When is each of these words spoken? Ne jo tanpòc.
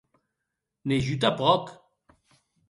Ne 0.87 0.97
jo 1.05 1.15
tanpòc. 1.21 1.65